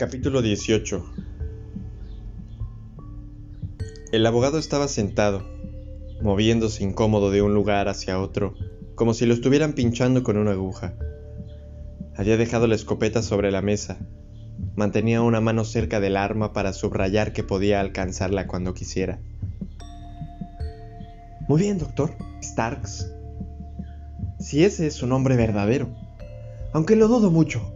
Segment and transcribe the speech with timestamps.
[0.00, 1.04] Capítulo 18
[4.12, 5.46] El abogado estaba sentado,
[6.22, 8.54] moviéndose incómodo de un lugar hacia otro,
[8.94, 10.94] como si lo estuvieran pinchando con una aguja.
[12.16, 13.98] Había dejado la escopeta sobre la mesa.
[14.74, 19.20] Mantenía una mano cerca del arma para subrayar que podía alcanzarla cuando quisiera.
[21.46, 22.16] Muy bien, doctor.
[22.42, 23.12] Starks.
[24.38, 25.94] Si ese es su nombre verdadero.
[26.72, 27.74] Aunque lo dudo mucho.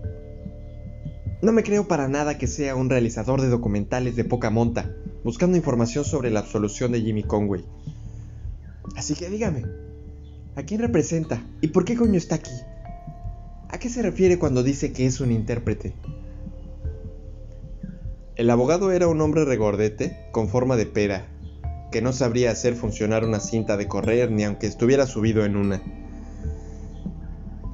[1.45, 4.91] No me creo para nada que sea un realizador de documentales de poca monta,
[5.25, 7.63] buscando información sobre la absolución de Jimmy Conway.
[8.97, 9.67] Así que dígame,
[10.57, 12.55] ¿a quién representa y por qué coño está aquí?
[13.69, 15.93] ¿A qué se refiere cuando dice que es un intérprete?
[18.37, 21.27] El abogado era un hombre regordete con forma de pera,
[21.93, 25.83] que no sabría hacer funcionar una cinta de correr ni aunque estuviera subido en una.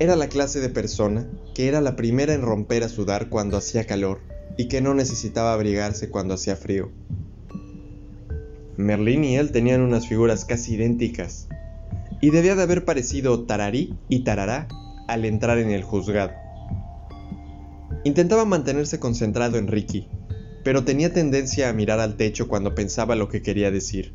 [0.00, 3.86] Era la clase de persona que era la primera en romper a sudar cuando hacía
[3.86, 4.20] calor
[4.56, 6.90] y que no necesitaba abrigarse cuando hacía frío.
[8.76, 11.48] Merlín y él tenían unas figuras casi idénticas,
[12.20, 14.68] y debía de haber parecido tararí y tarará
[15.08, 16.32] al entrar en el juzgado.
[18.04, 20.08] Intentaba mantenerse concentrado en Ricky,
[20.64, 24.14] pero tenía tendencia a mirar al techo cuando pensaba lo que quería decir.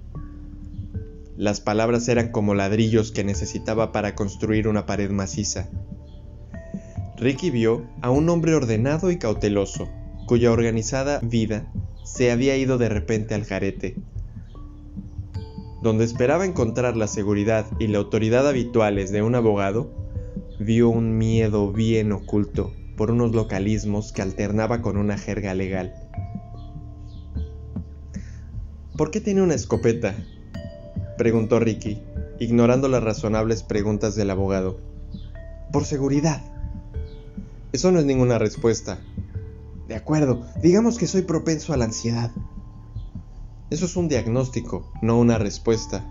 [1.37, 5.69] Las palabras eran como ladrillos que necesitaba para construir una pared maciza.
[7.17, 9.87] Ricky vio a un hombre ordenado y cauteloso,
[10.27, 11.71] cuya organizada vida
[12.03, 13.95] se había ido de repente al jarete.
[15.81, 19.93] Donde esperaba encontrar la seguridad y la autoridad habituales de un abogado,
[20.59, 25.93] vio un miedo bien oculto por unos localismos que alternaba con una jerga legal.
[28.97, 30.15] ¿Por qué tiene una escopeta?
[31.17, 32.01] preguntó Ricky,
[32.39, 34.79] ignorando las razonables preguntas del abogado.
[35.71, 36.54] Por seguridad.
[37.75, 38.99] Eso no es ninguna respuesta.
[39.89, 42.31] De acuerdo, digamos que soy propenso a la ansiedad.
[43.69, 46.05] Eso es un diagnóstico, no una respuesta.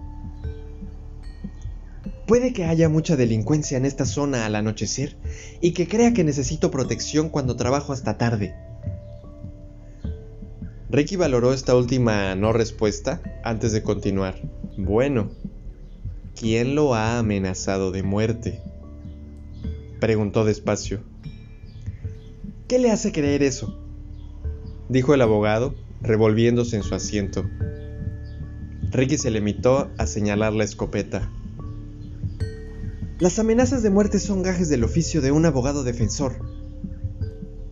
[2.26, 5.16] Puede que haya mucha delincuencia en esta zona al anochecer
[5.62, 8.54] y que crea que necesito protección cuando trabajo hasta tarde.
[10.90, 14.34] Ricky valoró esta última no respuesta antes de continuar.
[14.76, 15.30] Bueno,
[16.38, 18.60] ¿quién lo ha amenazado de muerte?
[19.98, 21.13] Preguntó despacio.
[22.68, 23.78] ¿Qué le hace creer eso?
[24.88, 27.44] Dijo el abogado, revolviéndose en su asiento.
[28.90, 31.30] Ricky se limitó a señalar la escopeta.
[33.18, 36.36] Las amenazas de muerte son gajes del oficio de un abogado defensor,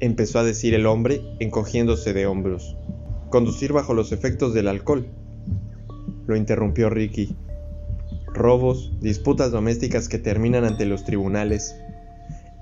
[0.02, 2.76] empezó a decir el hombre, encogiéndose de hombros.
[3.30, 5.06] Conducir bajo los efectos del alcohol.
[6.26, 7.36] Lo interrumpió Ricky.
[8.34, 11.76] Robos, disputas domésticas que terminan ante los tribunales.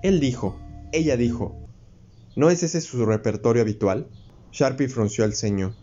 [0.02, 0.60] Él dijo,
[0.92, 1.59] ella dijo.
[2.40, 4.08] ¿No es ese su repertorio habitual?
[4.50, 5.74] Sharpie frunció el ceño.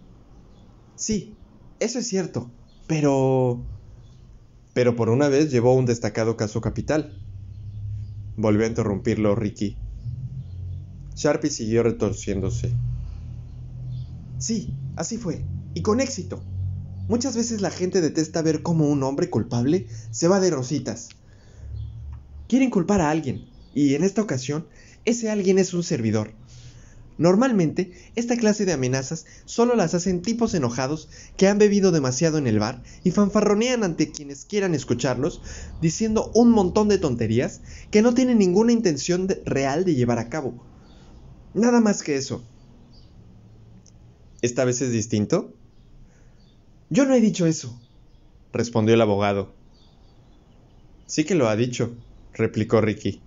[0.95, 1.35] Sí,
[1.79, 2.49] eso es cierto,
[2.87, 3.63] pero...
[4.73, 7.21] Pero por una vez llevó un destacado caso capital.
[8.37, 9.77] Volvió a interrumpirlo Ricky.
[11.13, 12.73] Sharpie siguió retorciéndose.
[14.39, 16.41] Sí, así fue, y con éxito.
[17.07, 21.09] Muchas veces la gente detesta ver cómo un hombre culpable se va de rositas.
[22.47, 24.65] Quieren culpar a alguien, y en esta ocasión,
[25.05, 26.33] ese alguien es un servidor.
[27.17, 32.45] Normalmente, esta clase de amenazas solo las hacen tipos enojados que han bebido demasiado en
[32.45, 35.41] el bar y fanfarronean ante quienes quieran escucharlos,
[35.81, 40.63] diciendo un montón de tonterías que no tienen ninguna intención real de llevar a cabo.
[41.55, 42.43] Nada más que eso.
[44.43, 45.53] ¿Esta vez es distinto?
[46.91, 47.79] Yo no he dicho eso,
[48.53, 49.53] respondió el abogado.
[51.07, 51.95] Sí que lo ha dicho,
[52.33, 53.21] replicó Ricky.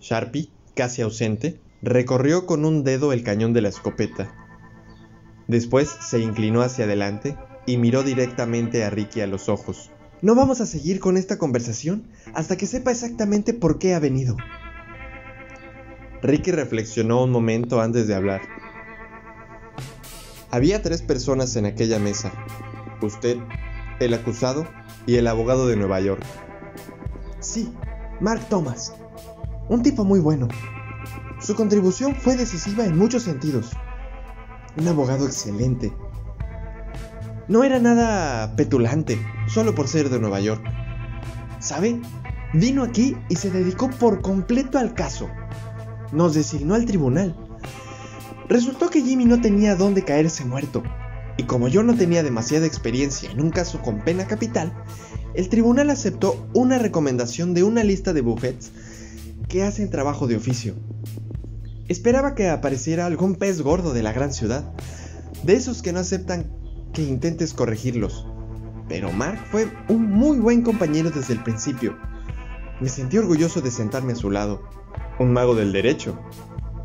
[0.00, 4.34] Sharpie, casi ausente, recorrió con un dedo el cañón de la escopeta.
[5.46, 9.90] Después se inclinó hacia adelante y miró directamente a Ricky a los ojos.
[10.20, 14.36] No vamos a seguir con esta conversación hasta que sepa exactamente por qué ha venido.
[16.22, 18.42] Ricky reflexionó un momento antes de hablar.
[20.50, 22.32] Había tres personas en aquella mesa.
[23.00, 23.36] Usted,
[24.00, 24.66] el acusado
[25.06, 26.22] y el abogado de Nueva York.
[27.38, 27.72] Sí,
[28.20, 28.94] Mark Thomas.
[29.68, 30.48] Un tipo muy bueno.
[31.40, 33.70] Su contribución fue decisiva en muchos sentidos.
[34.76, 35.92] Un abogado excelente.
[37.46, 40.62] No era nada petulante, solo por ser de Nueva York.
[41.60, 42.00] ¿Sabe?
[42.52, 45.28] Vino aquí y se dedicó por completo al caso.
[46.12, 47.36] Nos designó al tribunal.
[48.48, 50.82] Resultó que Jimmy no tenía dónde caerse muerto,
[51.36, 54.72] y como yo no tenía demasiada experiencia en un caso con pena capital,
[55.34, 58.72] el tribunal aceptó una recomendación de una lista de buffets
[59.48, 60.74] que hacen trabajo de oficio.
[61.88, 64.74] Esperaba que apareciera algún pez gordo de la gran ciudad,
[65.42, 66.52] de esos que no aceptan
[66.92, 68.26] que intentes corregirlos.
[68.90, 71.96] Pero Mark fue un muy buen compañero desde el principio.
[72.80, 74.62] Me sentí orgulloso de sentarme a su lado.
[75.18, 76.18] Un mago del derecho,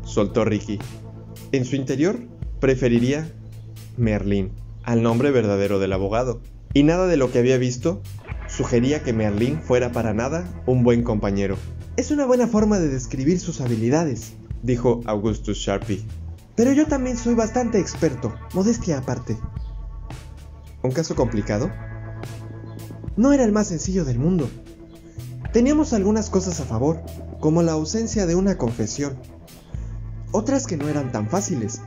[0.04, 0.78] soltó Ricky.
[1.52, 2.18] En su interior,
[2.58, 3.30] preferiría
[3.98, 4.52] Merlín
[4.84, 6.40] al nombre verdadero del abogado.
[6.72, 8.00] Y nada de lo que había visto
[8.48, 11.58] sugería que Merlín fuera para nada un buen compañero.
[11.98, 14.32] Es una buena forma de describir sus habilidades,
[14.64, 16.04] dijo Augustus Sharpie.
[16.56, 19.36] Pero yo también soy bastante experto, modestia aparte.
[20.82, 21.70] ¿Un caso complicado?
[23.16, 24.48] No era el más sencillo del mundo.
[25.52, 27.02] Teníamos algunas cosas a favor,
[27.40, 29.18] como la ausencia de una confesión.
[30.32, 31.80] Otras que no eran tan fáciles,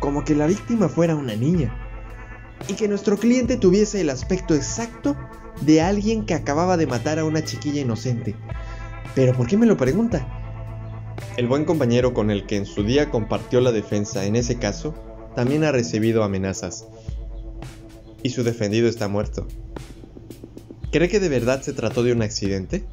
[0.00, 1.74] como que la víctima fuera una niña.
[2.68, 5.16] Y que nuestro cliente tuviese el aspecto exacto
[5.60, 8.34] de alguien que acababa de matar a una chiquilla inocente.
[9.14, 10.35] Pero ¿por qué me lo pregunta?
[11.36, 14.94] El buen compañero con el que en su día compartió la defensa en ese caso
[15.34, 16.86] también ha recibido amenazas.
[18.22, 19.46] Y su defendido está muerto.
[20.90, 22.84] ¿Cree que de verdad se trató de un accidente?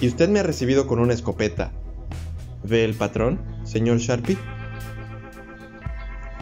[0.00, 1.72] Y usted me ha recibido con una escopeta.
[2.64, 4.38] ¿Ve el patrón, señor Sharpie?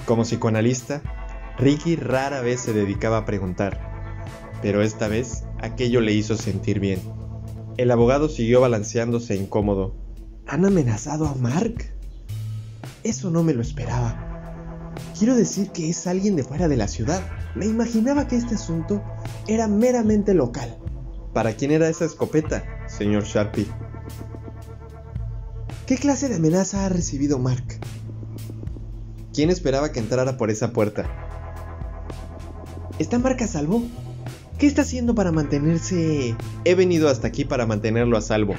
[0.06, 1.02] Como psicoanalista,
[1.58, 3.80] Ricky rara vez se dedicaba a preguntar,
[4.62, 7.00] pero esta vez aquello le hizo sentir bien.
[7.76, 10.05] El abogado siguió balanceándose incómodo.
[10.48, 11.90] ¿Han amenazado a Mark?
[13.02, 14.94] Eso no me lo esperaba.
[15.19, 17.20] Quiero decir que es alguien de fuera de la ciudad.
[17.56, 19.02] Me imaginaba que este asunto
[19.48, 20.76] era meramente local.
[21.34, 23.66] ¿Para quién era esa escopeta, señor Sharpie?
[25.87, 27.81] ¿Qué clase de amenaza ha recibido Mark?
[29.34, 31.04] ¿Quién esperaba que entrara por esa puerta?
[32.99, 33.82] ¿Está Mark a salvo?
[34.58, 36.34] ¿Qué está haciendo para mantenerse...?
[36.64, 38.54] He venido hasta aquí para mantenerlo a salvo,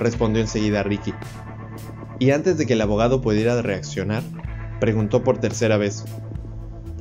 [0.00, 1.14] respondió enseguida Ricky.
[2.18, 4.22] Y antes de que el abogado pudiera reaccionar,
[4.80, 6.04] preguntó por tercera vez,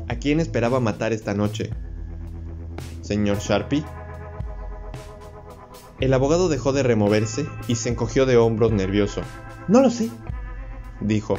[0.08, 1.72] ¿a quién esperaba matar esta noche?
[3.02, 3.84] ¿Señor Sharpie?
[6.00, 9.22] El abogado dejó de removerse y se encogió de hombros nervioso.
[9.68, 10.10] No lo sé,
[11.02, 11.36] dijo.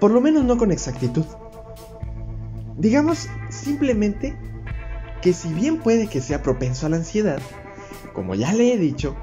[0.00, 1.26] Por lo menos no con exactitud.
[2.78, 4.36] Digamos simplemente
[5.20, 7.40] que si bien puede que sea propenso a la ansiedad,
[8.14, 9.16] como ya le he dicho,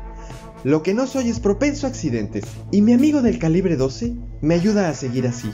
[0.64, 4.56] lo que no soy es propenso a accidentes, y mi amigo del calibre 12 me
[4.56, 5.52] ayuda a seguir así.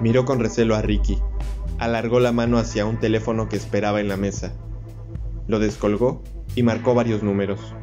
[0.00, 1.18] Miró con recelo a Ricky,
[1.78, 4.52] alargó la mano hacia un teléfono que esperaba en la mesa,
[5.46, 6.22] lo descolgó
[6.56, 7.74] y marcó varios números.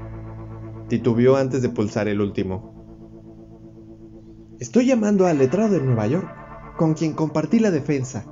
[0.89, 2.71] Titubeó antes de pulsar el último.
[4.59, 6.27] Estoy llamando al letrado de Nueva York,
[6.75, 8.25] con quien compartí la defensa.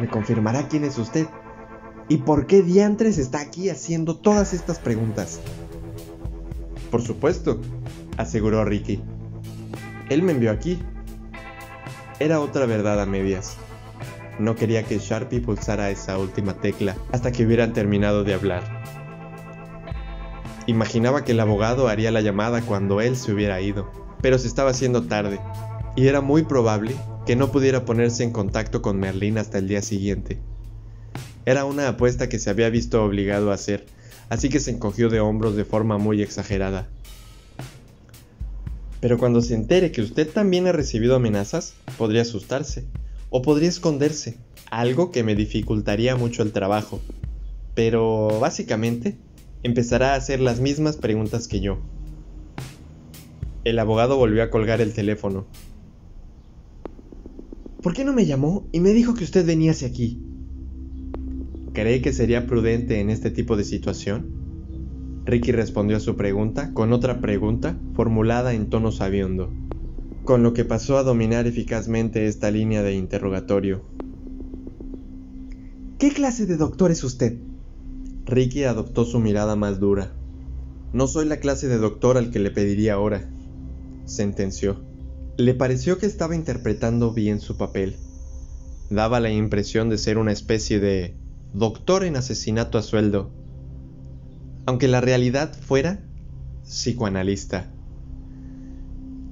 [0.00, 1.26] ¿Me confirmará quién es usted?
[2.08, 5.40] ¿Y por qué diantres está aquí haciendo todas estas preguntas?
[6.90, 7.60] Por supuesto,
[8.16, 9.00] aseguró Ricky.
[10.08, 10.78] Él me envió aquí.
[12.20, 13.56] Era otra verdad a medias.
[14.38, 18.62] No quería que Sharpie pulsara esa última tecla hasta que hubieran terminado de hablar.
[20.66, 23.90] Imaginaba que el abogado haría la llamada cuando él se hubiera ido,
[24.20, 25.38] pero se estaba haciendo tarde,
[25.94, 26.94] y era muy probable
[27.24, 30.38] que no pudiera ponerse en contacto con Merlín hasta el día siguiente.
[31.44, 33.86] Era una apuesta que se había visto obligado a hacer,
[34.28, 36.88] así que se encogió de hombros de forma muy exagerada.
[39.00, 42.86] Pero cuando se entere que usted también ha recibido amenazas, podría asustarse,
[43.30, 44.38] o podría esconderse,
[44.70, 47.00] algo que me dificultaría mucho el trabajo.
[47.74, 49.16] Pero básicamente,
[49.62, 51.78] empezará a hacer las mismas preguntas que yo.
[53.64, 55.46] El abogado volvió a colgar el teléfono.
[57.82, 60.20] ¿Por qué no me llamó y me dijo que usted venía hacia aquí?
[61.76, 65.20] ¿Cree que sería prudente en este tipo de situación?
[65.26, 69.52] Ricky respondió a su pregunta con otra pregunta formulada en tono sabiondo,
[70.24, 73.84] con lo que pasó a dominar eficazmente esta línea de interrogatorio.
[75.98, 77.36] ¿Qué clase de doctor es usted?
[78.24, 80.14] Ricky adoptó su mirada más dura.
[80.94, 83.28] No soy la clase de doctor al que le pediría ahora,
[84.06, 84.80] sentenció.
[85.36, 87.96] Le pareció que estaba interpretando bien su papel.
[88.88, 93.32] Daba la impresión de ser una especie de doctor en asesinato a sueldo,
[94.66, 96.04] aunque la realidad fuera
[96.64, 97.72] psicoanalista.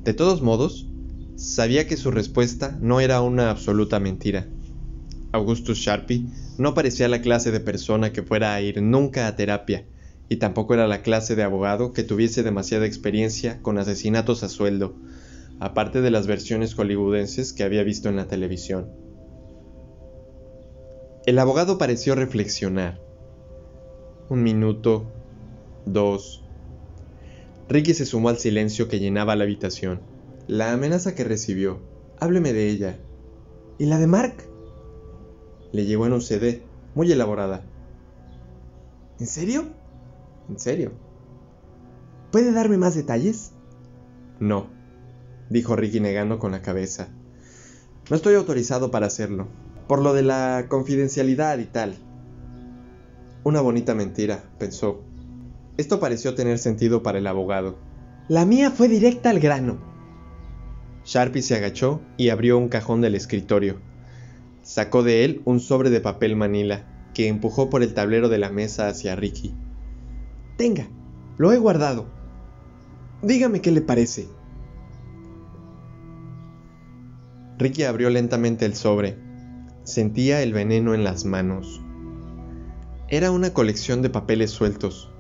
[0.04, 0.86] De todos modos,
[1.36, 4.46] sabía que su respuesta no era una absoluta mentira.
[5.32, 6.26] Augustus Sharpie
[6.58, 9.86] no parecía la clase de persona que fuera a ir nunca a terapia,
[10.28, 14.96] y tampoco era la clase de abogado que tuviese demasiada experiencia con asesinatos a sueldo,
[15.58, 19.03] aparte de las versiones hollywoodenses que había visto en la televisión.
[21.26, 23.00] El abogado pareció reflexionar.
[24.28, 25.06] Un minuto,
[25.86, 26.44] dos.
[27.66, 30.02] Ricky se sumó al silencio que llenaba la habitación.
[30.48, 31.80] La amenaza que recibió.
[32.20, 32.98] Hábleme de ella.
[33.78, 34.34] ¿Y la de Mark?
[35.72, 36.62] Le llegó en un CD,
[36.94, 37.64] muy elaborada.
[39.18, 39.64] ¿En serio?
[40.50, 40.92] ¿En serio?
[42.32, 43.52] ¿Puede darme más detalles?
[44.40, 44.66] No,
[45.48, 47.08] dijo Ricky negando con la cabeza.
[48.10, 49.48] No estoy autorizado para hacerlo,
[49.86, 51.96] por lo de la confidencialidad y tal.
[53.42, 55.02] Una bonita mentira, pensó.
[55.76, 57.76] Esto pareció tener sentido para el abogado.
[58.28, 59.78] La mía fue directa al grano.
[61.04, 63.76] Sharpie se agachó y abrió un cajón del escritorio.
[64.62, 68.50] Sacó de él un sobre de papel manila que empujó por el tablero de la
[68.50, 69.54] mesa hacia Ricky.
[70.56, 70.88] Tenga,
[71.36, 72.06] lo he guardado.
[73.22, 74.28] Dígame qué le parece.
[77.58, 79.23] Ricky abrió lentamente el sobre.
[79.84, 81.80] Sentía el veneno en las manos.
[83.08, 85.10] Era una colección de papeles sueltos,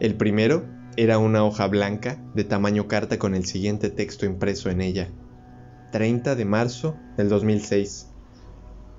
[0.00, 0.64] el primero
[0.96, 5.08] era una hoja blanca de tamaño carta con el siguiente texto impreso en ella.
[5.92, 8.08] 30 de marzo del 2006,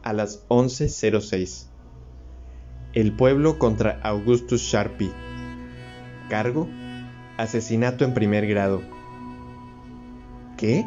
[0.04, 1.68] a las 11.06.
[2.94, 5.12] El pueblo contra Augustus Sharpie.
[6.30, 6.70] Cargo,
[7.38, 8.82] asesinato en primer grado.
[10.56, 10.86] ¿Qué?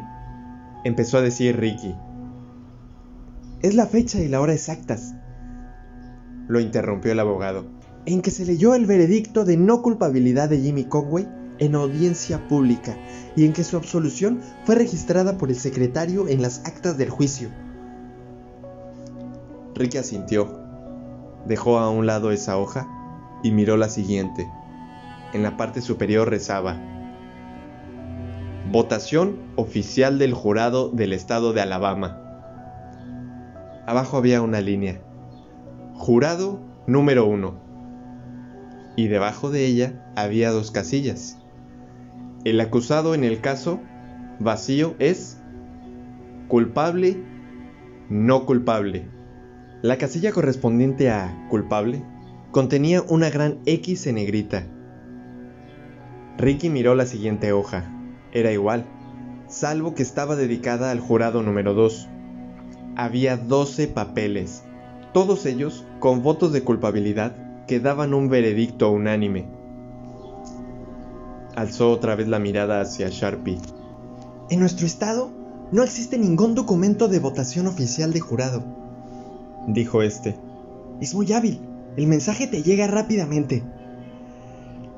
[0.85, 1.95] Empezó a decir Ricky.
[3.65, 5.15] Es la fecha y la hora exactas.
[6.49, 7.65] Lo interrumpió el abogado
[8.05, 11.27] en que se leyó el veredicto de no culpabilidad de Jimmy Conway
[11.59, 12.95] en audiencia pública
[13.37, 17.49] y en que su absolución fue registrada por el secretario en las actas del juicio.
[19.75, 20.61] Ricky asintió,
[21.47, 22.87] dejó a un lado esa hoja
[23.43, 24.47] y miró la siguiente.
[25.33, 26.79] En la parte superior rezaba,
[28.71, 32.24] Votación oficial del jurado del estado de Alabama.
[33.87, 35.03] Abajo había una línea.
[35.95, 37.61] Jurado número uno
[38.97, 41.39] y debajo de ella había dos casillas.
[42.45, 43.81] El acusado en el caso
[44.39, 45.39] vacío es
[46.49, 47.23] culpable,
[48.09, 49.09] no culpable.
[49.83, 52.03] La casilla correspondiente a culpable
[52.53, 54.67] contenía una gran X en negrita.
[56.39, 57.91] Ricky miró la siguiente hoja.
[58.33, 58.87] Era igual,
[59.47, 62.09] salvo que estaba dedicada al jurado número 2.
[62.97, 64.63] Había 12 papeles,
[65.13, 67.35] todos ellos con votos de culpabilidad
[67.67, 69.47] que daban un veredicto unánime.
[71.57, 73.59] Alzó otra vez la mirada hacia Sharpie.
[74.51, 75.31] En nuestro estado
[75.73, 78.63] no existe ningún documento de votación oficial de jurado,
[79.67, 80.37] dijo este.
[81.01, 81.61] Es muy hábil.
[81.97, 83.63] El mensaje te llega rápidamente.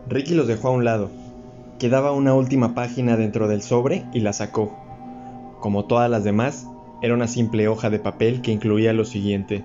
[0.08, 1.10] Ricky los dejó a un lado.
[1.78, 4.74] Quedaba una última página dentro del sobre y la sacó.
[5.60, 6.66] Como todas las demás,
[7.06, 9.64] era una simple hoja de papel que incluía lo siguiente.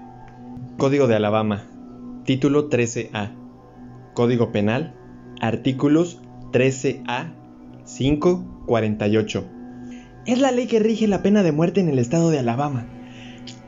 [0.78, 1.66] Código de Alabama,
[2.24, 3.32] Título 13A.
[4.14, 4.94] Código Penal.
[5.42, 6.22] Artículos
[6.52, 7.34] 13A
[7.98, 9.48] 548.
[10.28, 12.86] Es la ley que rige la pena de muerte en el estado de Alabama.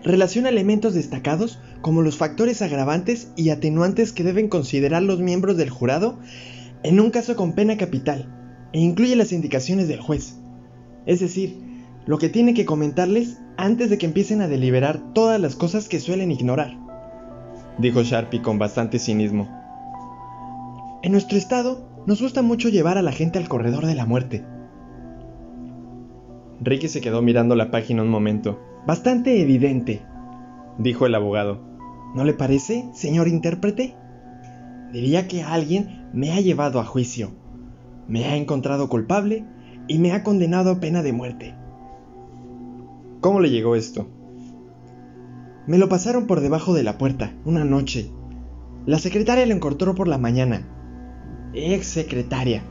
[0.03, 5.71] Relaciona elementos destacados como los factores agravantes y atenuantes que deben considerar los miembros del
[5.71, 6.19] jurado
[6.83, 8.29] en un caso con pena capital
[8.71, 10.35] e incluye las indicaciones del juez.
[11.07, 11.57] Es decir,
[12.05, 15.99] lo que tiene que comentarles antes de que empiecen a deliberar todas las cosas que
[15.99, 16.83] suelen ignorar
[17.77, 19.47] dijo Sharpie con bastante cinismo.
[21.01, 24.45] En nuestro estado nos gusta mucho llevar a la gente al corredor de la muerte.
[26.61, 28.59] Ricky se quedó mirando la página un momento.
[28.85, 30.01] Bastante evidente,
[30.77, 31.61] dijo el abogado.
[32.15, 33.95] ¿No le parece, señor intérprete?
[34.91, 37.31] Diría que alguien me ha llevado a juicio,
[38.07, 39.45] me ha encontrado culpable
[39.87, 41.55] y me ha condenado a pena de muerte.
[43.23, 44.09] ¿Cómo le llegó esto?
[45.65, 48.11] Me lo pasaron por debajo de la puerta, una noche.
[48.85, 50.67] La secretaria lo encontró por la mañana.
[51.53, 52.63] Ex secretaria,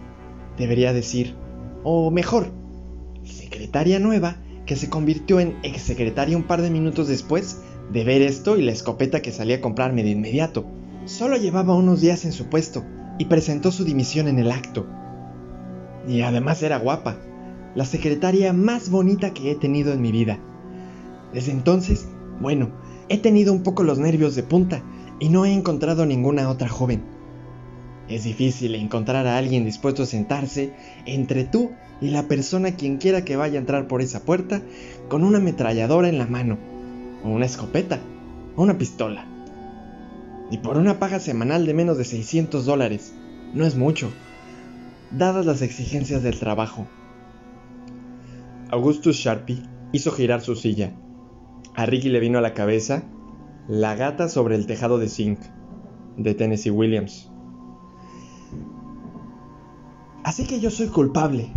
[0.59, 1.37] debería decir.
[1.85, 2.49] O mejor,
[3.25, 8.21] secretaria nueva que se convirtió en ex secretaria un par de minutos después de ver
[8.21, 10.67] esto y la escopeta que salía a comprarme de inmediato.
[11.07, 12.85] Solo llevaba unos días en su puesto
[13.19, 14.87] y presentó su dimisión en el acto.
[16.07, 17.17] Y además era guapa,
[17.75, 20.39] la secretaria más bonita que he tenido en mi vida.
[21.33, 22.07] Desde entonces,
[22.41, 22.71] bueno,
[23.13, 24.83] He tenido un poco los nervios de punta
[25.21, 27.03] y no he encontrado ninguna otra joven.
[28.09, 30.73] Es difícil encontrar a alguien dispuesto a sentarse
[31.05, 34.63] entre tú y la persona quien quiera que vaya a entrar por esa puerta
[35.09, 36.57] con una ametralladora en la mano,
[37.23, 38.01] o una escopeta,
[38.57, 39.27] o una pistola.
[40.51, 43.13] Y por una paga semanal de menos de 600 dólares.
[43.53, 44.11] No es mucho,
[45.11, 46.87] dadas las exigencias del trabajo.
[48.73, 49.63] Augustus Sharpie
[49.93, 50.95] hizo girar su silla
[51.75, 53.03] a Ricky le vino a la cabeza
[53.69, 55.39] La gata sobre el tejado de zinc
[56.17, 57.31] de Tennessee Williams.
[60.25, 61.53] Así que yo soy culpable.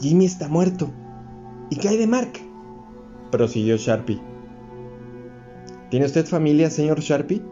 [0.00, 0.90] Jimmy está muerto.
[1.70, 2.32] ¿Y qué hay de Mark?
[3.30, 4.20] prosiguió Sharpie.
[5.90, 7.42] ¿Tiene usted familia, señor Sharpie?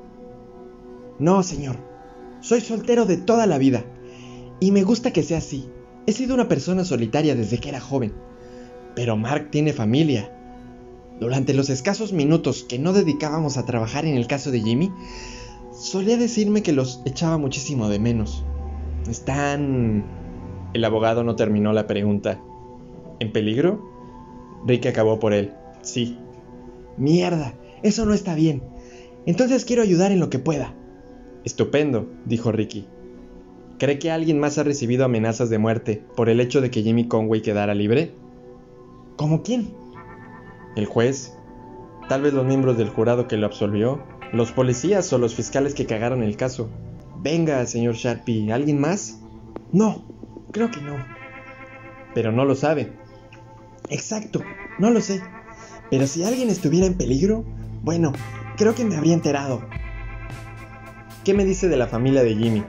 [1.19, 1.77] No, señor.
[2.41, 3.83] Soy soltero de toda la vida.
[4.61, 5.69] Y me gusta que sea así.
[6.07, 8.13] He sido una persona solitaria desde que era joven.
[8.97, 10.33] Pero Mark tiene familia.
[11.21, 14.91] Durante los escasos minutos que no dedicábamos a trabajar en el caso de Jimmy,
[15.73, 18.45] solía decirme que los echaba muchísimo de menos.
[19.09, 20.05] Están...
[20.73, 22.41] El abogado no terminó la pregunta.
[23.21, 23.83] ¿En peligro?
[24.67, 25.53] Ricky acabó por él.
[25.83, 26.19] Sí.
[26.97, 28.63] Mierda, eso no está bien.
[29.27, 30.75] Entonces quiero ayudar en lo que pueda.
[31.45, 32.87] Estupendo, dijo Ricky.
[33.79, 37.09] ¿Cree que alguien más ha recibido amenazas de muerte por el hecho de que Jimmy
[37.09, 38.15] Conway quedara libre?
[39.17, 39.75] ¿Cómo quién?
[40.77, 41.33] ¿El juez?
[42.09, 44.05] ¿Tal vez los miembros del jurado que lo absolvió?
[44.33, 46.69] ¿Los policías o los fiscales que cagaron el caso?
[47.23, 49.21] Venga, señor Sharpie, ¿alguien más?
[49.73, 50.05] No,
[50.53, 50.97] creo que no.
[52.15, 52.93] Pero no lo sabe.
[53.89, 54.43] Exacto,
[54.79, 55.23] no lo sé.
[55.91, 57.43] Pero si alguien estuviera en peligro,
[57.83, 58.13] bueno,
[58.59, 59.63] creo que me habría enterado.
[61.25, 62.65] ¿Qué me dice de la familia de Jimmy?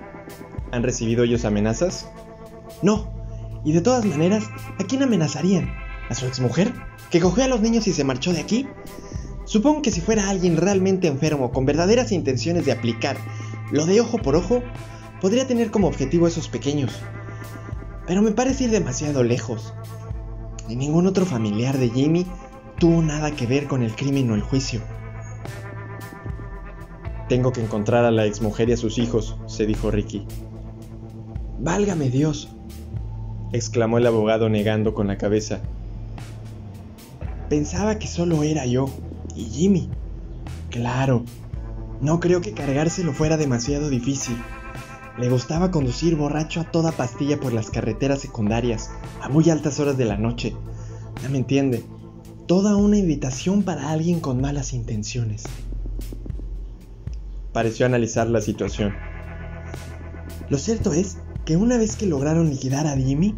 [0.71, 2.09] ¿Han recibido ellos amenazas?
[2.81, 3.11] No.
[3.65, 4.45] Y de todas maneras,
[4.79, 5.86] ¿a quién amenazarían?
[6.09, 6.73] ¿A su exmujer?
[7.11, 8.67] ¿Que cogió a los niños y se marchó de aquí?
[9.45, 13.17] Supongo que si fuera alguien realmente enfermo, con verdaderas intenciones de aplicar
[13.71, 14.63] lo de ojo por ojo,
[15.21, 16.93] podría tener como objetivo a esos pequeños.
[18.05, 19.73] Pero me parece ir demasiado lejos.
[20.69, 22.25] Y ningún otro familiar de Jimmy
[22.79, 24.81] tuvo nada que ver con el crimen o el juicio.
[27.27, 30.25] Tengo que encontrar a la exmujer y a sus hijos, se dijo Ricky.
[31.59, 32.49] Válgame Dios,
[33.51, 35.61] exclamó el abogado negando con la cabeza.
[37.49, 38.89] Pensaba que solo era yo
[39.35, 39.89] y Jimmy.
[40.69, 41.23] Claro,
[42.01, 44.35] no creo que cargárselo fuera demasiado difícil.
[45.17, 49.97] Le gustaba conducir borracho a toda pastilla por las carreteras secundarias, a muy altas horas
[49.97, 50.55] de la noche.
[51.23, 51.83] Ya me entiende,
[52.45, 55.43] toda una invitación para alguien con malas intenciones
[57.57, 58.93] pareció analizar la situación.
[60.47, 63.33] Lo cierto es que una vez que lograron liquidar a Jimmy,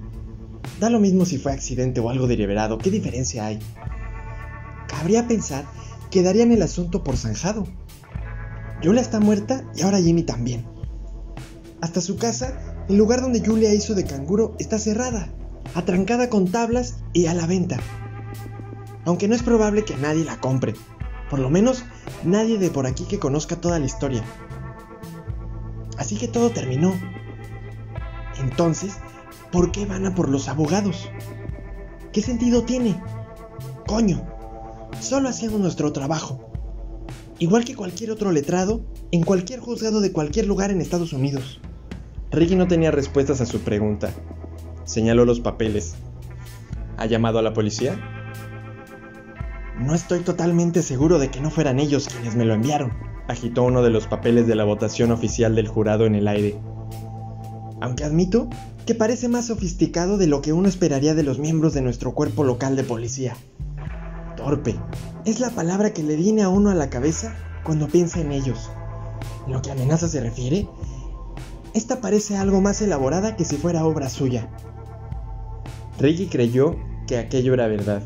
[0.82, 3.60] da lo mismo si fue accidente o algo deliberado, ¿qué diferencia hay?
[5.00, 5.64] Cabría pensar
[6.12, 7.66] que darían el asunto por zanjado.
[8.84, 10.68] Julia está muerta y ahora Jimmy también.
[11.80, 15.30] Hasta su casa, el lugar donde Julia hizo de canguro, está cerrada,
[15.74, 17.80] atrancada con tablas y a la venta.
[19.06, 20.76] Aunque no es probable que nadie la compre,
[21.30, 21.86] por lo menos
[22.26, 24.26] nadie de por aquí que conozca toda la historia.
[25.98, 26.94] Así que todo terminó.
[28.38, 28.98] Entonces,
[29.50, 31.10] ¿por qué van a por los abogados?
[32.12, 33.02] ¿Qué sentido tiene?
[33.88, 34.39] Coño,
[35.00, 36.52] solo hacíamos nuestro trabajo.
[37.40, 38.82] Igual que cualquier otro letrado,
[39.12, 41.60] en cualquier juzgado de cualquier lugar en Estados Unidos.
[42.32, 44.12] Ricky no tenía respuestas a su pregunta.
[44.84, 45.96] Señaló los papeles.
[46.98, 47.98] ¿Ha llamado a la policía?
[49.80, 52.92] No estoy totalmente seguro de que no fueran ellos quienes me lo enviaron.
[53.30, 56.60] Agitó uno de los papeles de la votación oficial del jurado en el aire.
[57.80, 58.50] Aunque admito
[58.86, 62.44] que parece más sofisticado de lo que uno esperaría de los miembros de nuestro cuerpo
[62.44, 63.38] local de policía.
[64.40, 64.80] Torpe.
[65.26, 68.72] Es la palabra que le viene a uno a la cabeza cuando piensa en ellos.
[69.48, 70.68] Lo que amenaza se refiere,
[71.74, 74.50] esta parece algo más elaborada que si fuera obra suya.
[76.00, 78.02] Ricky creyó que aquello era verdad.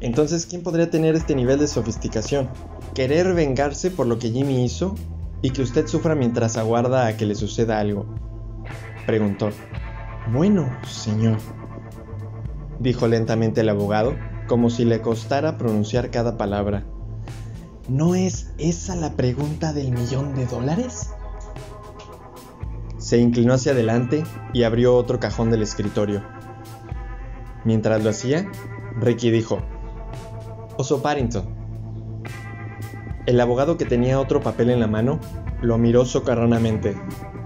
[0.00, 2.48] Entonces, ¿quién podría tener este nivel de sofisticación?
[2.94, 4.96] Querer vengarse por lo que Jimmy hizo
[5.40, 8.06] y que usted sufra mientras aguarda a que le suceda algo.
[9.06, 9.50] Preguntó.
[10.32, 11.38] Bueno, señor,
[12.80, 14.14] dijo lentamente el abogado,
[14.48, 16.84] como si le costara pronunciar cada palabra.
[17.88, 21.10] ¿No es esa la pregunta del millón de dólares?
[22.98, 26.24] Se inclinó hacia adelante y abrió otro cajón del escritorio.
[27.64, 28.50] Mientras lo hacía,
[29.00, 29.58] Ricky dijo,
[30.76, 31.44] Oso Parrington.
[33.26, 35.20] El abogado que tenía otro papel en la mano
[35.60, 36.96] lo miró socarronamente.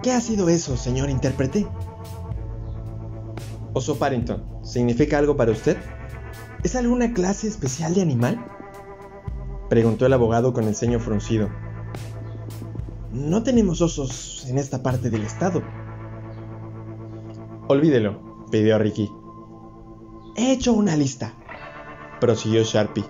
[0.02, 1.66] ¿Qué ha sido eso, señor intérprete?
[3.72, 5.76] Oso Parrington, ¿significa algo para usted?
[6.62, 8.44] ¿Es alguna clase especial de animal?
[9.68, 11.48] Preguntó el abogado con el ceño fruncido.
[13.12, 15.62] No tenemos osos en esta parte del estado.
[17.68, 19.10] Olvídelo, pidió Ricky.
[20.36, 21.34] He hecho una lista,
[22.20, 23.04] prosiguió Sharpie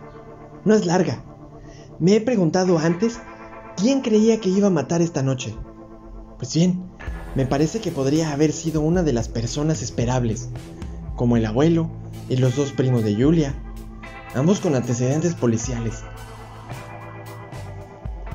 [0.65, 1.25] no es larga.
[1.99, 3.21] Me he preguntado antes
[3.77, 5.55] quién creía que iba a matar esta noche.
[6.38, 6.85] Pues bien,
[7.35, 10.49] me parece que podría haber sido una de las personas esperables,
[11.16, 11.90] como el abuelo
[12.29, 13.55] y los dos primos de Julia,
[14.35, 16.03] ambos con antecedentes policiales.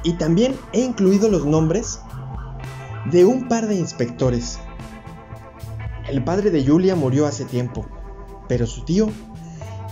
[0.03, 1.99] Y también he incluido los nombres
[3.11, 4.59] de un par de inspectores.
[6.09, 7.85] El padre de Julia murió hace tiempo,
[8.47, 9.09] pero su tío,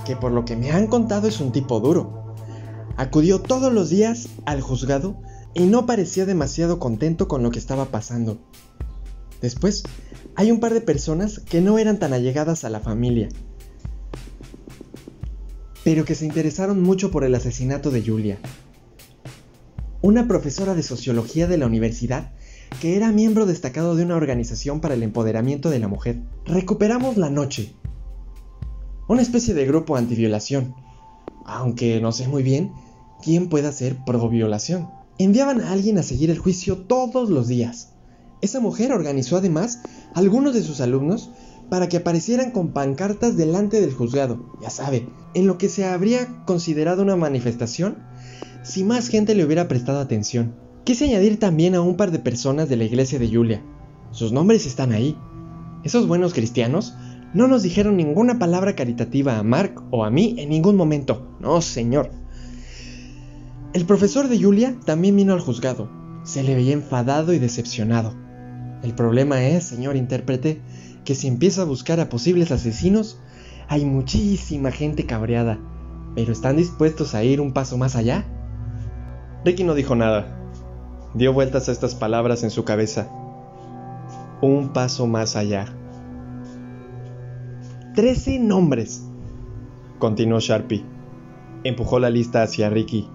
[0.06, 2.36] que por lo que me han contado es un tipo duro,
[2.98, 5.18] acudió todos los días al juzgado
[5.54, 8.38] y no parecía demasiado contento con lo que estaba pasando.
[9.42, 9.84] Después,
[10.36, 13.30] hay un par de personas que no eran tan allegadas a la familia,
[15.84, 18.38] pero que se interesaron mucho por el asesinato de Julia.
[20.02, 22.32] Una profesora de sociología de la universidad
[22.82, 26.22] que era miembro destacado de una organización para el empoderamiento de la mujer.
[26.46, 27.74] Recuperamos la noche.
[29.08, 30.76] Una especie de grupo antiviolación,
[31.46, 32.74] aunque no sé muy bien
[33.24, 34.90] quién pueda ser pro violación.
[35.18, 37.95] Enviaban a alguien a seguir el juicio todos los días.
[38.46, 39.80] Esa mujer organizó además
[40.14, 41.32] a algunos de sus alumnos
[41.68, 46.46] para que aparecieran con pancartas delante del juzgado, ya sabe, en lo que se habría
[46.46, 48.04] considerado una manifestación
[48.62, 50.54] si más gente le hubiera prestado atención.
[50.84, 53.64] Quise añadir también a un par de personas de la iglesia de Julia.
[54.12, 55.18] Sus nombres están ahí.
[55.84, 56.94] Esos buenos cristianos
[57.34, 61.36] no nos dijeron ninguna palabra caritativa a Mark o a mí en ningún momento.
[61.40, 62.12] No, señor.
[63.74, 65.90] El profesor de Julia también vino al juzgado.
[66.24, 68.24] Se le veía enfadado y decepcionado.
[68.86, 70.62] El problema es, señor intérprete,
[71.06, 73.20] que si empieza a buscar a posibles asesinos,
[73.68, 75.58] hay muchísima gente cabreada.
[76.14, 78.26] ¿Pero están dispuestos a ir un paso más allá?
[79.44, 80.38] Ricky no dijo nada.
[81.16, 83.10] Dio vueltas a estas palabras en su cabeza.
[84.44, 85.66] Un paso más allá.
[87.96, 89.04] Trece nombres.
[89.98, 90.86] Continuó Sharpie.
[91.64, 93.10] Empujó la lista hacia Ricky.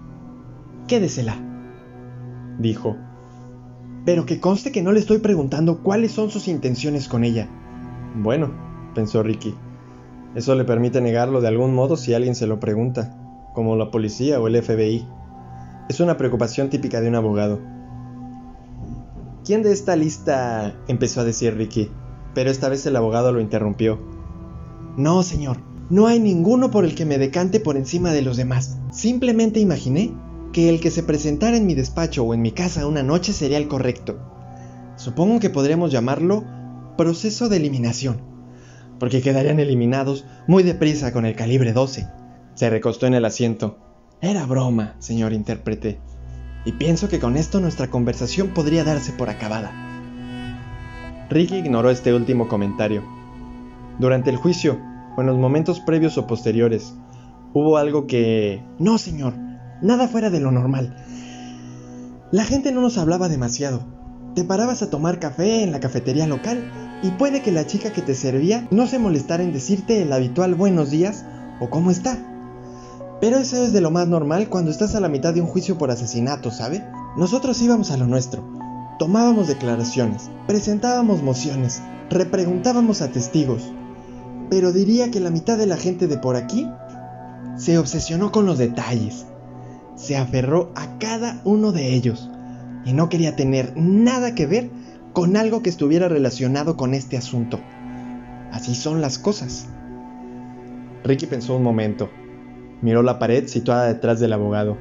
[0.89, 1.37] Quédesela.
[2.59, 2.97] Dijo.
[4.05, 7.47] Pero que conste que no le estoy preguntando cuáles son sus intenciones con ella.
[8.15, 8.51] Bueno,
[8.95, 9.55] pensó Ricky.
[10.35, 13.17] Eso le permite negarlo de algún modo si alguien se lo pregunta,
[13.53, 15.05] como la policía o el FBI.
[15.89, 17.59] Es una preocupación típica de un abogado.
[19.43, 20.75] ¿Quién de esta lista?
[20.87, 21.89] empezó a decir Ricky,
[22.33, 23.99] pero esta vez el abogado lo interrumpió.
[24.97, 25.57] No, señor,
[25.89, 28.77] no hay ninguno por el que me decante por encima de los demás.
[28.91, 30.13] Simplemente imaginé
[30.51, 33.57] que el que se presentara en mi despacho o en mi casa una noche sería
[33.57, 34.19] el correcto.
[34.95, 36.43] Supongo que podríamos llamarlo
[36.97, 38.21] proceso de eliminación,
[38.99, 42.07] porque quedarían eliminados muy deprisa con el calibre 12.
[42.55, 43.77] Se recostó en el asiento.
[44.21, 45.99] Era broma, señor intérprete
[46.65, 49.71] y pienso que con esto nuestra conversación podría darse por acabada.
[51.29, 53.03] Ricky ignoró este último comentario.
[53.99, 54.79] Durante el juicio,
[55.17, 56.93] o en los momentos previos o posteriores,
[57.53, 58.63] hubo algo que...
[58.79, 59.33] No, señor,
[59.81, 60.95] nada fuera de lo normal.
[62.31, 63.81] La gente no nos hablaba demasiado.
[64.35, 66.63] Te parabas a tomar café en la cafetería local
[67.03, 70.55] y puede que la chica que te servía no se molestara en decirte el habitual
[70.55, 71.25] buenos días
[71.59, 72.17] o cómo está.
[73.19, 75.77] Pero eso es de lo más normal cuando estás a la mitad de un juicio
[75.77, 76.83] por asesinato, ¿sabe?
[77.17, 78.43] Nosotros íbamos a lo nuestro.
[78.97, 83.71] Tomábamos declaraciones, presentábamos mociones, repreguntábamos a testigos.
[84.49, 86.67] Pero diría que la mitad de la gente de por aquí
[87.57, 89.25] se obsesionó con los detalles.
[89.95, 92.29] Se aferró a cada uno de ellos
[92.85, 94.69] y no quería tener nada que ver
[95.13, 97.59] con algo que estuviera relacionado con este asunto.
[98.51, 99.67] Así son las cosas.
[101.03, 102.09] Ricky pensó un momento
[102.81, 104.75] Miró la pared situada detrás del abogado,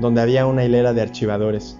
[0.00, 1.78] donde había una hilera de archivadores.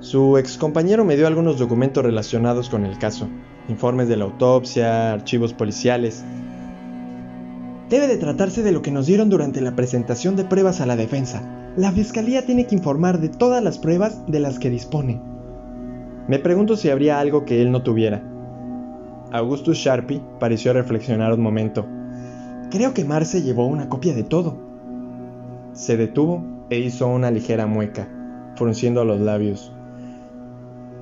[0.00, 3.28] Su ex compañero me dio algunos documentos relacionados con el caso,
[3.68, 6.24] informes de la autopsia, archivos policiales.
[7.90, 10.94] Debe de tratarse de lo que nos dieron durante la presentación de pruebas a la
[10.94, 11.42] defensa.
[11.76, 15.20] La fiscalía tiene que informar de todas las pruebas de las que dispone.
[16.28, 18.22] Me pregunto si habría algo que él no tuviera.
[19.32, 21.84] Augustus Sharpie pareció reflexionar un momento.
[22.70, 24.56] Creo que Marce llevó una copia de todo.
[25.72, 28.08] Se detuvo e hizo una ligera mueca,
[28.54, 29.72] frunciendo los labios.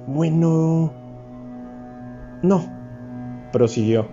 [0.06, 0.90] Bueno...
[2.42, 2.62] No,
[3.52, 4.08] prosiguió.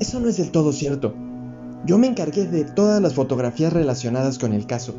[0.00, 1.14] Eso no es del todo cierto.
[1.84, 4.94] Yo me encargué de todas las fotografías relacionadas con el caso.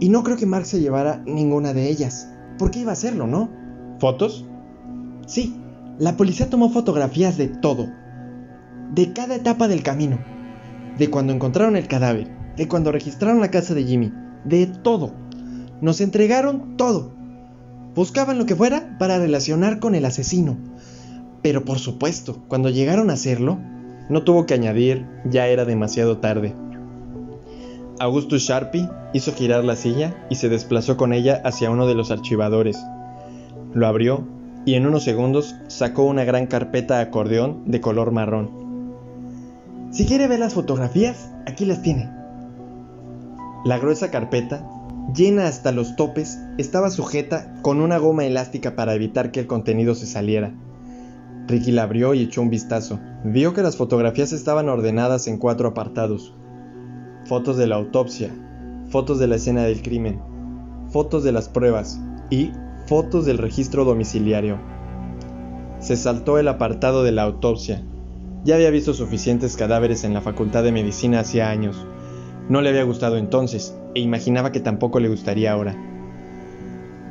[0.00, 2.28] Y no creo que Mark se llevara ninguna de ellas.
[2.58, 3.50] ¿Por qué iba a hacerlo, no?
[4.00, 4.44] ¿Fotos?
[5.26, 5.56] Sí,
[5.98, 7.88] la policía tomó fotografías de todo.
[8.94, 10.18] De cada etapa del camino
[10.98, 14.12] de cuando encontraron el cadáver, de cuando registraron la casa de Jimmy,
[14.44, 15.12] de todo.
[15.80, 17.12] Nos entregaron todo.
[17.94, 20.56] Buscaban lo que fuera para relacionar con el asesino.
[21.42, 23.58] Pero por supuesto, cuando llegaron a hacerlo,
[24.12, 26.54] no tuvo que añadir, ya era demasiado tarde.
[27.98, 32.10] Augustus Sharpie hizo girar la silla y se desplazó con ella hacia uno de los
[32.10, 32.78] archivadores.
[33.72, 34.26] Lo abrió
[34.66, 38.50] y en unos segundos sacó una gran carpeta acordeón de color marrón.
[39.92, 42.10] Si quiere ver las fotografías, aquí las tiene.
[43.64, 44.68] La gruesa carpeta,
[45.14, 49.94] llena hasta los topes, estaba sujeta con una goma elástica para evitar que el contenido
[49.94, 50.52] se saliera.
[51.46, 53.00] Ricky la abrió y echó un vistazo.
[53.24, 56.34] Vio que las fotografías estaban ordenadas en cuatro apartados.
[57.24, 58.30] Fotos de la autopsia,
[58.88, 60.20] fotos de la escena del crimen,
[60.90, 62.00] fotos de las pruebas
[62.30, 62.52] y
[62.86, 64.58] fotos del registro domiciliario.
[65.78, 67.82] Se saltó el apartado de la autopsia.
[68.44, 71.86] Ya había visto suficientes cadáveres en la Facultad de Medicina hacía años.
[72.48, 75.76] No le había gustado entonces, e imaginaba que tampoco le gustaría ahora.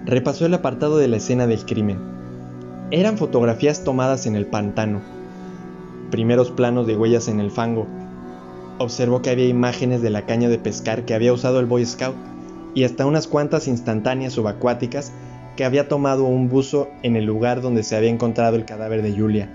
[0.06, 2.21] Repasó el apartado de la escena del crimen.
[2.94, 5.02] Eran fotografías tomadas en el pantano,
[6.10, 7.88] primeros planos de huellas en el fango.
[8.80, 12.18] Observó que había imágenes de la caña de pescar que había usado el Boy Scout
[12.76, 15.14] y hasta unas cuantas instantáneas subacuáticas
[15.56, 19.18] que había tomado un buzo en el lugar donde se había encontrado el cadáver de
[19.18, 19.50] Julia.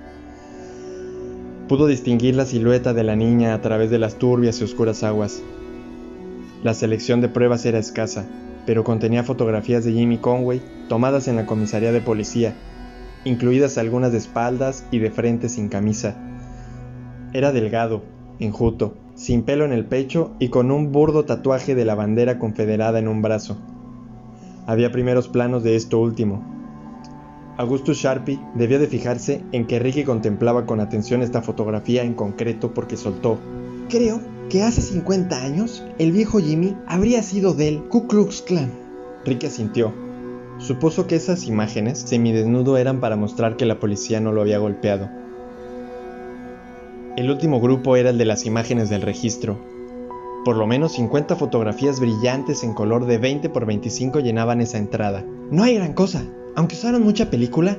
[1.68, 5.42] Pudo distinguir la silueta de la niña a través de las turbias y oscuras aguas.
[6.62, 8.24] La selección de pruebas era escasa,
[8.64, 12.54] pero contenía fotografías de Jimmy Conway tomadas en la comisaría de policía,
[13.26, 16.16] incluidas algunas de espaldas y de frente sin camisa.
[17.32, 18.04] Era delgado,
[18.38, 23.00] enjuto, sin pelo en el pecho y con un burdo tatuaje de la bandera confederada
[23.00, 23.56] en un brazo.
[24.66, 26.44] Había primeros planos de esto último.
[27.58, 32.74] Augustus Sharpie debió de fijarse en que Ricky contemplaba con atención esta fotografía en concreto
[32.74, 33.38] porque soltó.
[33.88, 38.70] Creo que hace 50 años el viejo Jimmy habría sido del Ku Klux Klan.
[39.24, 40.05] Ricky asintió.
[40.58, 45.08] Supuso que esas imágenes semidesnudo eran para mostrar que la policía no lo había golpeado.
[47.16, 49.58] El último grupo era el de las imágenes del registro.
[50.44, 55.24] Por lo menos 50 fotografías brillantes en color de 20 por 25 llenaban esa entrada.
[55.50, 57.76] No hay gran cosa, aunque usaron mucha película.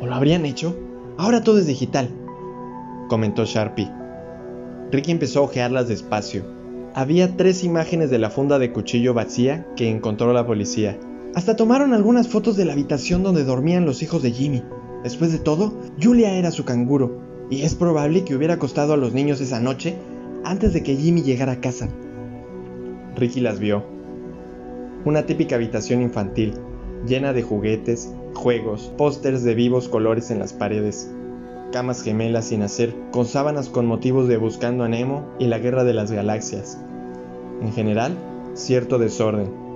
[0.00, 0.76] ¿O lo habrían hecho?
[1.16, 2.10] Ahora todo es digital,
[3.08, 3.90] comentó Sharpie.
[4.92, 6.44] Ricky empezó a ojearlas despacio.
[6.94, 10.98] Había tres imágenes de la funda de cuchillo vacía que encontró la policía.
[11.38, 14.64] Hasta tomaron algunas fotos de la habitación donde dormían los hijos de Jimmy.
[15.04, 15.72] Después de todo,
[16.02, 19.94] Julia era su canguro, y es probable que hubiera acostado a los niños esa noche
[20.42, 21.88] antes de que Jimmy llegara a casa.
[23.14, 23.84] Ricky las vio.
[25.04, 26.54] Una típica habitación infantil,
[27.06, 31.08] llena de juguetes, juegos, pósters de vivos colores en las paredes,
[31.70, 35.84] camas gemelas sin hacer, con sábanas con motivos de Buscando a Nemo y la Guerra
[35.84, 36.80] de las Galaxias.
[37.62, 38.18] En general,
[38.54, 39.67] cierto desorden.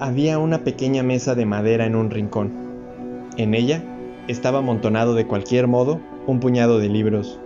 [0.00, 2.52] Había una pequeña mesa de madera en un rincón.
[3.36, 3.82] En ella
[4.28, 7.40] estaba amontonado de cualquier modo un puñado de libros.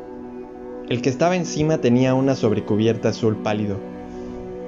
[0.90, 3.78] El que estaba encima tenía una sobrecubierta azul pálido,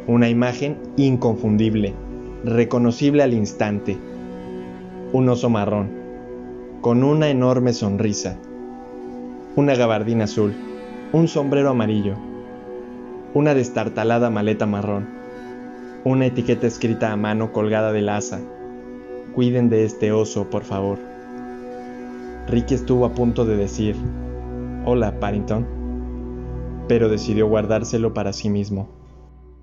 [0.07, 1.93] una imagen inconfundible,
[2.43, 3.99] reconocible al instante,
[5.13, 5.91] un oso marrón,
[6.81, 8.39] con una enorme sonrisa,
[9.57, 10.55] una gabardina azul,
[11.13, 12.15] un sombrero amarillo,
[13.35, 15.24] una destartalada maleta marrón,
[16.05, 18.39] una etiqueta escrita a mano colgada del asa.
[19.35, 20.99] Cuiden de este oso, por favor.
[22.47, 23.97] Ricky estuvo a punto de decir,
[24.85, 25.67] Hola, Parrington,
[26.89, 29.04] pero decidió guardárselo para sí mismo.